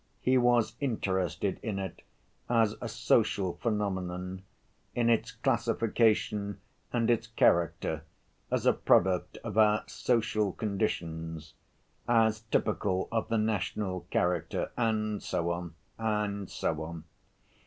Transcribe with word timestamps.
He 0.19 0.35
was 0.35 0.75
interested 0.79 1.59
in 1.61 1.77
it 1.77 2.01
as 2.49 2.73
a 2.81 2.89
social 2.89 3.57
phenomenon, 3.57 4.41
in 4.95 5.11
its 5.11 5.31
classification 5.31 6.59
and 6.91 7.07
its 7.11 7.27
character 7.27 8.01
as 8.49 8.65
a 8.65 8.73
product 8.73 9.37
of 9.43 9.59
our 9.59 9.83
social 9.85 10.53
conditions, 10.53 11.53
as 12.07 12.41
typical 12.41 13.09
of 13.11 13.29
the 13.29 13.37
national 13.37 14.07
character, 14.09 14.71
and 14.75 15.21
so 15.21 15.51
on, 15.51 15.75
and 15.99 16.49
so 16.49 16.81
on. 16.81 17.03